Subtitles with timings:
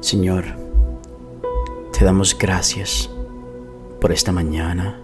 [0.00, 0.44] Señor,
[1.92, 3.10] te damos gracias
[4.00, 5.00] por esta mañana,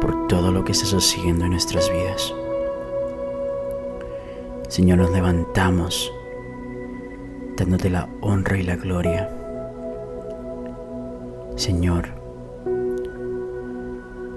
[0.00, 2.32] por todo lo que estás haciendo en nuestras vidas.
[4.68, 6.12] Señor, nos levantamos
[7.56, 9.28] dándote la honra y la gloria.
[11.56, 12.06] Señor,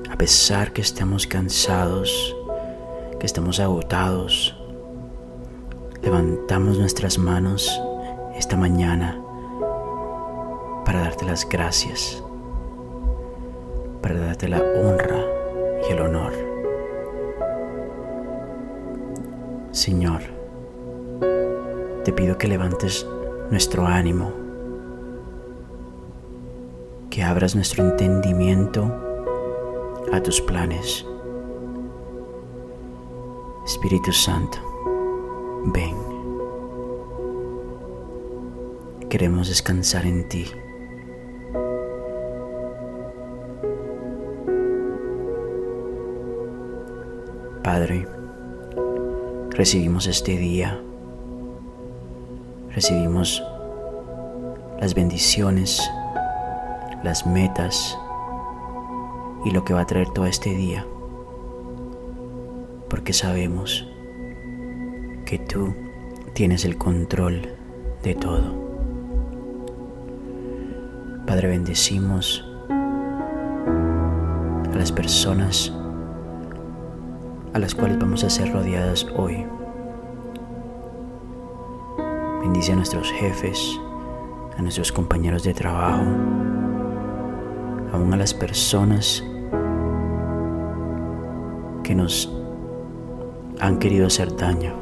[0.09, 2.35] a pesar que estamos cansados,
[3.19, 4.57] que estamos agotados,
[6.01, 7.79] levantamos nuestras manos
[8.39, 9.21] esta mañana
[10.85, 12.23] para darte las gracias,
[14.01, 15.25] para darte la honra
[15.87, 16.31] y el honor.
[19.71, 20.21] Señor,
[22.05, 23.05] te pido que levantes
[23.51, 24.31] nuestro ánimo,
[27.09, 28.89] que abras nuestro entendimiento
[30.13, 31.05] a tus planes.
[33.65, 34.57] Espíritu Santo,
[35.65, 36.08] ven.
[39.09, 40.45] Queremos descansar en ti.
[47.63, 48.07] Padre,
[49.49, 50.79] recibimos este día,
[52.69, 53.43] recibimos
[54.79, 55.81] las bendiciones,
[57.01, 57.97] las metas
[59.43, 60.85] y lo que va a traer todo este día,
[62.89, 63.87] porque sabemos
[65.25, 65.73] que tú
[66.33, 67.55] tienes el control
[68.03, 68.68] de todo.
[71.29, 72.75] Padre, bendecimos a
[74.75, 75.71] las personas
[77.53, 79.45] a las cuales vamos a ser rodeadas hoy.
[82.41, 83.79] Bendice a nuestros jefes,
[84.57, 86.01] a nuestros compañeros de trabajo,
[87.93, 89.23] aún a las personas
[91.83, 92.27] que nos
[93.59, 94.73] han querido hacer daño.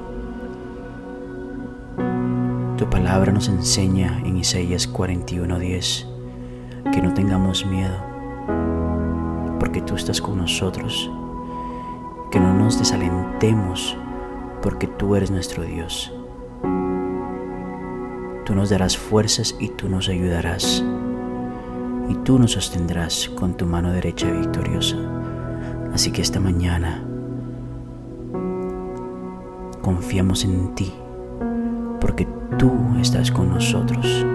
[2.78, 6.17] Tu palabra nos enseña en Isaías 41:10
[6.92, 7.98] que no tengamos miedo,
[9.60, 11.10] porque tú estás con nosotros
[12.32, 13.98] que no nos desalentemos
[14.62, 16.12] porque tú eres nuestro Dios.
[18.46, 20.84] Tú nos darás fuerzas y tú nos ayudarás.
[22.10, 24.98] Y tú nos sostendrás con tu mano derecha victoriosa.
[25.94, 27.04] Así que esta mañana
[29.82, 30.94] confiamos en ti,
[32.00, 32.28] porque
[32.58, 34.26] tú estás con nosotros,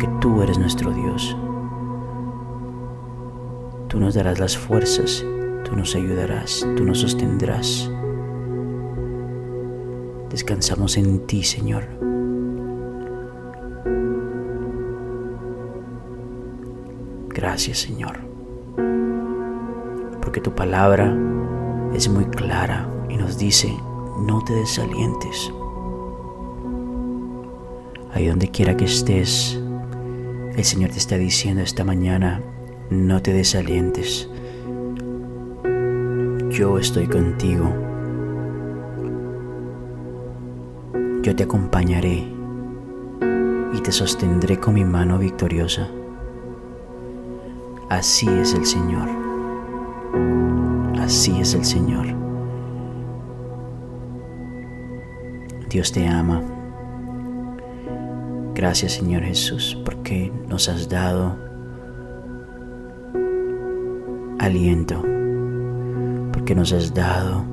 [0.00, 1.36] porque tú eres nuestro Dios.
[3.88, 5.24] Tú nos darás las fuerzas
[5.62, 7.88] Tú nos ayudarás, tú nos sostendrás.
[10.30, 11.84] Descansamos en ti, Señor.
[17.28, 18.18] Gracias, Señor.
[20.22, 21.14] Porque tu palabra
[21.94, 23.72] es muy clara y nos dice,
[24.26, 25.52] no te desalientes.
[28.12, 29.60] Ahí donde quiera que estés,
[30.56, 32.40] el Señor te está diciendo esta mañana,
[32.90, 34.28] no te desalientes
[36.50, 37.72] yo estoy contigo.
[41.22, 42.26] Yo te acompañaré
[43.72, 45.88] y te sostendré con mi mano victoriosa.
[47.88, 49.08] Así es el Señor.
[51.00, 52.08] Así es el Señor.
[55.70, 56.42] Dios te ama.
[58.60, 61.34] Gracias Señor Jesús porque nos has dado
[64.38, 65.02] aliento
[66.50, 67.44] que nos has dado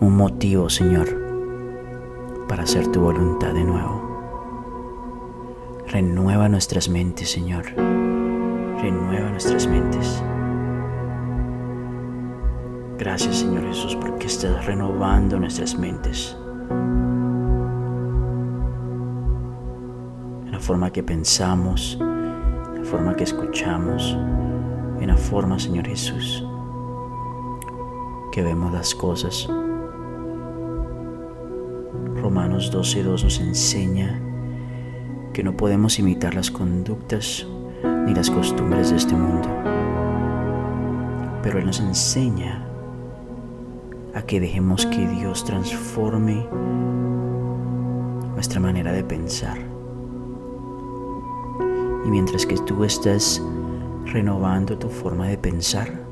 [0.00, 1.06] un motivo, Señor,
[2.48, 4.02] para hacer tu voluntad de nuevo.
[5.86, 7.66] Renueva nuestras mentes, Señor.
[8.82, 10.20] Renueva nuestras mentes.
[12.98, 16.36] Gracias, Señor Jesús, porque estás renovando nuestras mentes.
[20.68, 24.14] Forma que pensamos, en la forma que escuchamos,
[25.00, 26.44] en la forma, Señor Jesús,
[28.30, 29.48] que vemos las cosas.
[32.20, 34.20] Romanos 12.2 nos enseña
[35.32, 37.46] que no podemos imitar las conductas
[38.04, 39.48] ni las costumbres de este mundo.
[41.42, 42.68] Pero Él nos enseña
[44.14, 46.46] a que dejemos que Dios transforme
[48.34, 49.77] nuestra manera de pensar.
[52.04, 53.42] Y mientras que tú estás
[54.06, 56.08] renovando tu forma de pensar,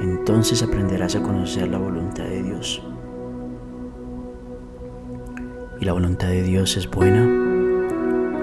[0.00, 2.82] entonces aprenderás a conocer la voluntad de Dios.
[5.80, 7.28] Y la voluntad de Dios es buena,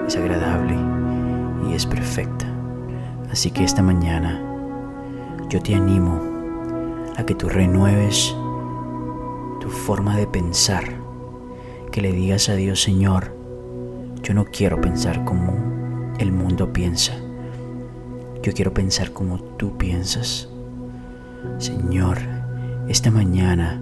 [0.06, 0.76] es agradable
[1.68, 2.46] y es perfecta.
[3.30, 4.40] Así que esta mañana
[5.48, 6.20] yo te animo
[7.16, 8.34] a que tú renueves
[9.60, 10.84] tu forma de pensar,
[11.90, 13.41] que le digas a Dios, Señor,
[14.32, 15.52] yo no quiero pensar como
[16.18, 17.12] el mundo piensa.
[18.42, 20.48] Yo quiero pensar como tú piensas.
[21.58, 22.16] Señor,
[22.88, 23.78] esta mañana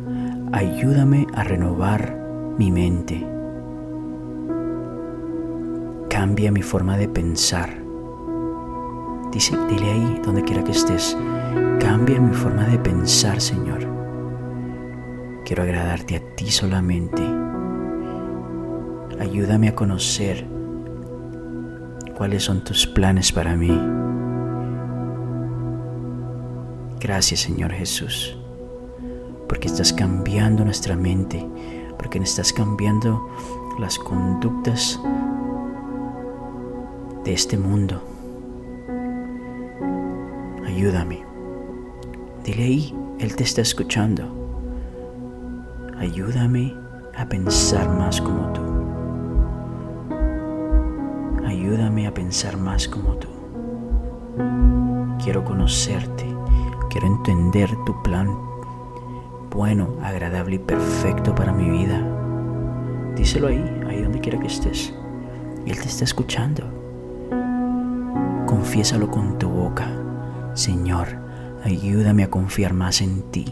[0.51, 2.17] ayúdame a renovar
[2.59, 3.25] mi mente.
[6.09, 7.71] Cambia mi forma de pensar.
[9.31, 11.17] Dice, dile ahí donde quiera que estés.
[11.79, 13.87] Cambia mi forma de pensar, Señor.
[15.45, 17.23] Quiero agradarte a ti solamente.
[19.21, 20.47] Ayúdame a conocer
[22.17, 23.71] cuáles son tus planes para mí.
[26.99, 28.39] Gracias Señor Jesús,
[29.47, 31.47] porque estás cambiando nuestra mente,
[31.99, 33.29] porque estás cambiando
[33.79, 34.99] las conductas
[37.23, 38.03] de este mundo.
[40.67, 41.25] Ayúdame.
[42.43, 44.25] Dile ahí, Él te está escuchando.
[45.99, 46.75] Ayúdame
[47.15, 48.80] a pensar más como tú.
[51.71, 53.29] Ayúdame a pensar más como tú.
[55.23, 56.27] Quiero conocerte.
[56.91, 58.37] Quiero entender tu plan
[59.53, 62.05] bueno, agradable y perfecto para mi vida.
[63.15, 64.93] Díselo ahí, ahí donde quiera que estés.
[65.65, 66.65] Él te está escuchando.
[68.47, 69.87] Confiésalo con tu boca.
[70.55, 71.07] Señor,
[71.63, 73.45] ayúdame a confiar más en ti.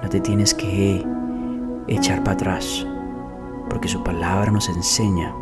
[0.00, 1.04] No te tienes que
[1.88, 2.86] echar para atrás
[3.68, 5.34] porque su palabra nos enseña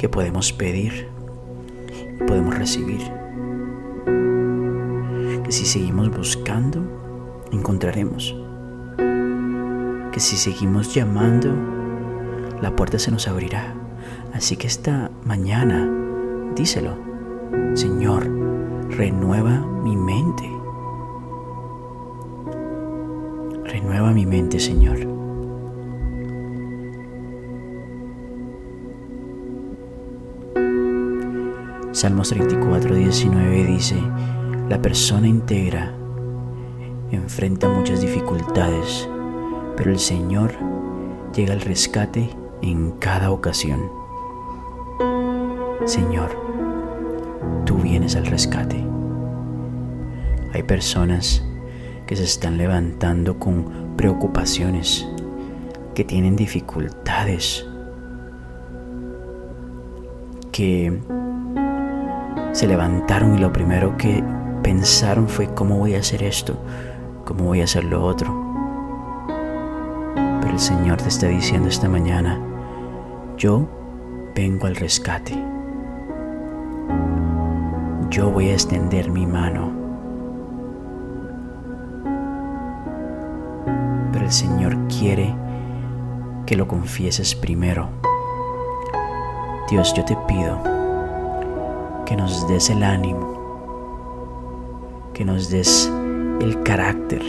[0.00, 1.08] que podemos pedir
[2.18, 3.02] y podemos recibir.
[5.44, 6.80] Que si seguimos buscando,
[7.52, 8.34] encontraremos.
[10.10, 11.54] Que si seguimos llamando,
[12.62, 13.74] la puerta se nos abrirá.
[14.32, 15.86] Así que esta mañana,
[16.56, 16.94] díselo,
[17.74, 18.26] Señor,
[18.88, 20.50] renueva mi mente.
[23.64, 25.09] Renueva mi mente, Señor.
[31.92, 33.96] Salmos 34, 19 dice,
[34.68, 35.92] la persona íntegra
[37.10, 39.08] enfrenta muchas dificultades,
[39.76, 40.52] pero el Señor
[41.34, 42.30] llega al rescate
[42.62, 43.90] en cada ocasión.
[45.84, 46.30] Señor,
[47.66, 48.84] tú vienes al rescate.
[50.52, 51.44] Hay personas
[52.06, 55.08] que se están levantando con preocupaciones,
[55.96, 57.66] que tienen dificultades,
[60.52, 61.00] que
[62.52, 64.22] se levantaron y lo primero que
[64.62, 66.58] pensaron fue cómo voy a hacer esto,
[67.24, 68.34] cómo voy a hacer lo otro.
[70.40, 72.40] Pero el Señor te está diciendo esta mañana,
[73.36, 73.68] yo
[74.34, 75.34] vengo al rescate.
[78.10, 79.70] Yo voy a extender mi mano.
[84.12, 85.34] Pero el Señor quiere
[86.46, 87.88] que lo confieses primero.
[89.70, 90.79] Dios, yo te pido
[92.10, 93.38] que nos des el ánimo,
[95.14, 95.88] que nos des
[96.40, 97.22] el carácter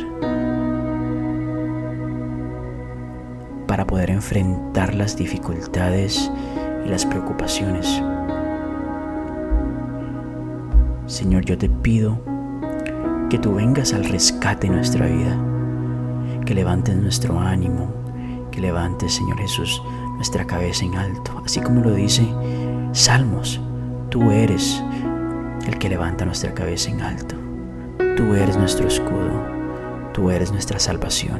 [3.67, 6.31] para poder enfrentar las dificultades
[6.83, 8.01] y las preocupaciones.
[11.05, 12.17] Señor, yo te pido
[13.29, 15.37] que tú vengas al rescate de nuestra vida,
[16.43, 17.93] que levantes nuestro ánimo,
[18.49, 19.79] que levantes, Señor Jesús,
[20.15, 22.25] nuestra cabeza en alto, así como lo dice
[22.93, 23.61] Salmos
[24.11, 24.83] Tú eres
[25.65, 27.33] el que levanta nuestra cabeza en alto.
[28.17, 29.41] Tú eres nuestro escudo.
[30.11, 31.39] Tú eres nuestra salvación.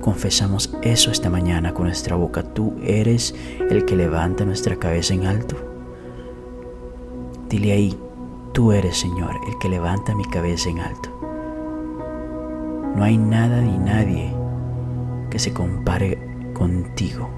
[0.00, 2.42] Confesamos eso esta mañana con nuestra boca.
[2.42, 3.34] Tú eres
[3.68, 5.56] el que levanta nuestra cabeza en alto.
[7.50, 7.98] Dile ahí,
[8.54, 11.10] tú eres Señor el que levanta mi cabeza en alto.
[12.96, 14.32] No hay nada ni nadie
[15.28, 16.18] que se compare
[16.54, 17.37] contigo.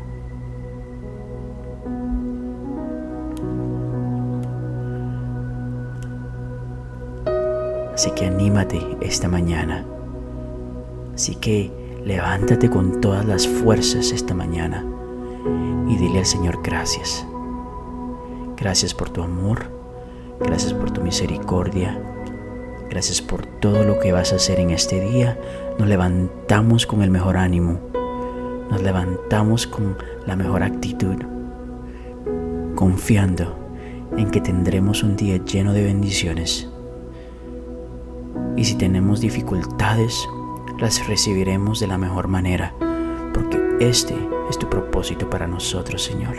[8.00, 9.84] Así que anímate esta mañana.
[11.14, 11.70] Así que
[12.02, 14.86] levántate con todas las fuerzas esta mañana
[15.86, 17.26] y dile al Señor gracias.
[18.56, 19.70] Gracias por tu amor,
[20.40, 22.02] gracias por tu misericordia,
[22.88, 25.38] gracias por todo lo que vas a hacer en este día.
[25.78, 27.80] Nos levantamos con el mejor ánimo,
[28.70, 31.16] nos levantamos con la mejor actitud,
[32.76, 33.58] confiando
[34.16, 36.69] en que tendremos un día lleno de bendiciones
[38.56, 40.28] y si tenemos dificultades,
[40.78, 42.74] las recibiremos de la mejor manera,
[43.32, 44.14] porque este
[44.48, 46.36] es tu propósito para nosotros, Señor.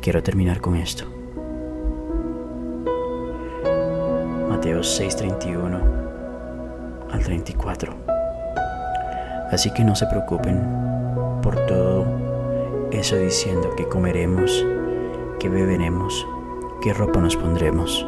[0.00, 1.04] Quiero terminar con esto.
[4.48, 5.80] Mateo 6:31
[7.10, 7.94] al 34.
[9.50, 10.60] Así que no se preocupen
[11.42, 12.04] por todo
[12.92, 14.64] eso diciendo que comeremos,
[15.38, 16.26] que beberemos,
[16.82, 18.06] qué ropa nos pondremos.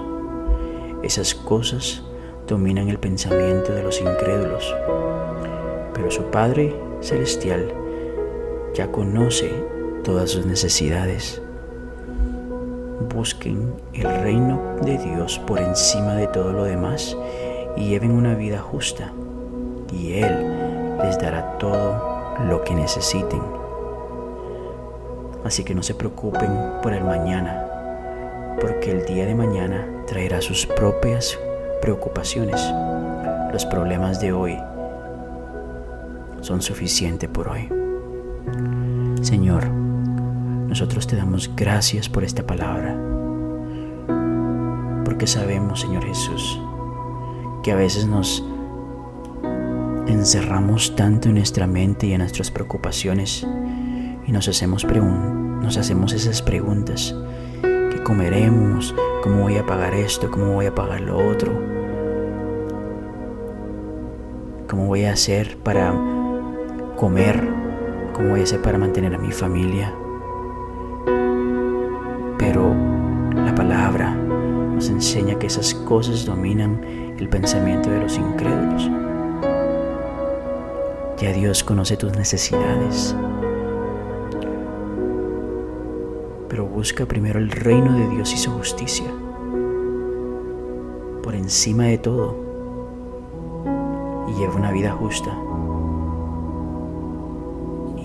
[1.02, 2.00] Esas cosas
[2.46, 4.72] dominan el pensamiento de los incrédulos,
[5.94, 7.72] pero su Padre Celestial
[8.74, 9.50] ya conoce
[10.04, 11.42] todas sus necesidades.
[13.12, 17.16] Busquen el reino de Dios por encima de todo lo demás
[17.76, 19.12] y lleven una vida justa,
[19.92, 22.00] y Él les dará todo
[22.48, 23.42] lo que necesiten.
[25.44, 30.66] Así que no se preocupen por el mañana, porque el día de mañana traerá sus
[30.66, 31.38] propias
[31.80, 32.60] preocupaciones.
[33.50, 34.58] Los problemas de hoy
[36.42, 37.66] son suficientes por hoy.
[39.22, 42.94] Señor, nosotros te damos gracias por esta palabra,
[45.06, 46.60] porque sabemos, Señor Jesús,
[47.62, 48.44] que a veces nos
[50.08, 53.46] encerramos tanto en nuestra mente y en nuestras preocupaciones
[54.26, 57.14] y nos hacemos, nos hacemos esas preguntas.
[57.62, 58.94] ¿Qué comeremos?
[59.22, 60.28] ¿Cómo voy a pagar esto?
[60.32, 61.52] ¿Cómo voy a pagar lo otro?
[64.68, 65.94] ¿Cómo voy a hacer para
[66.96, 67.48] comer?
[68.14, 69.94] ¿Cómo voy a hacer para mantener a mi familia?
[72.36, 72.74] Pero
[73.36, 76.80] la palabra nos enseña que esas cosas dominan
[77.16, 78.90] el pensamiento de los incrédulos.
[81.18, 83.14] Ya Dios conoce tus necesidades.
[86.72, 89.06] Busca primero el reino de Dios y su justicia.
[91.22, 92.36] Por encima de todo.
[94.28, 95.30] Y lleva una vida justa.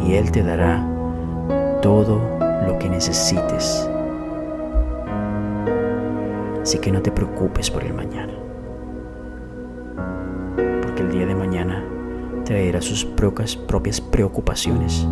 [0.05, 0.85] Y Él te dará
[1.81, 2.21] todo
[2.67, 3.89] lo que necesites.
[6.61, 8.33] Así que no te preocupes por el mañana.
[10.81, 11.83] Porque el día de mañana
[12.43, 13.55] traerá sus propias,
[14.01, 15.07] preocupaciones.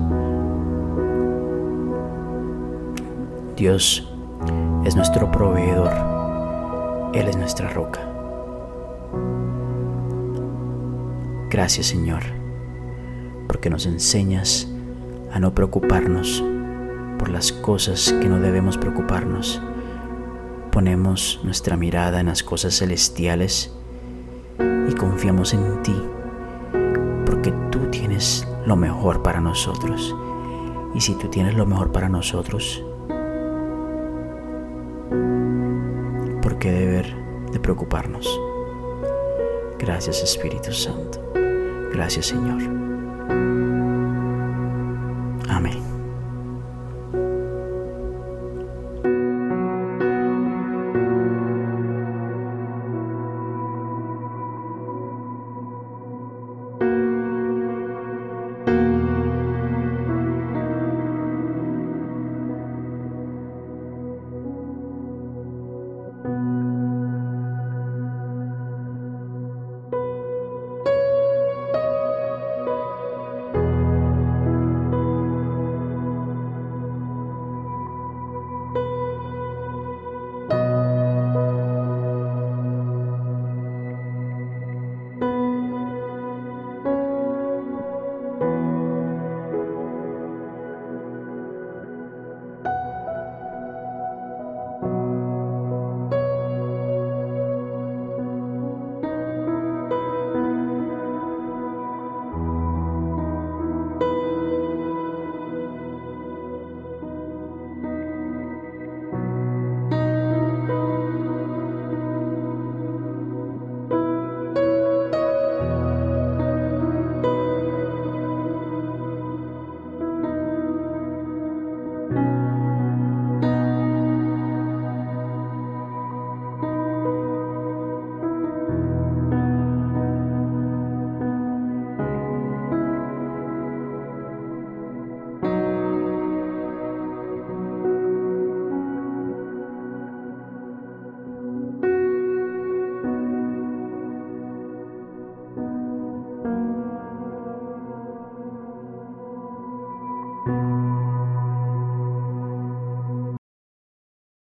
[3.55, 4.05] Dios
[4.83, 5.93] es nuestro proveedor.
[7.13, 8.01] Él es nuestra roca.
[11.49, 12.21] Gracias Señor,
[13.47, 14.67] porque nos enseñas
[15.31, 16.43] a no preocuparnos
[17.17, 19.61] por las cosas que no debemos preocuparnos.
[20.71, 23.71] Ponemos nuestra mirada en las cosas celestiales
[24.59, 25.95] y confiamos en ti,
[27.25, 30.13] porque tú tienes lo mejor para nosotros.
[30.93, 32.83] Y si tú tienes lo mejor para nosotros,
[37.55, 38.27] de preocuparnos.
[39.79, 41.23] Gracias Espíritu Santo.
[41.93, 42.84] Gracias Señor.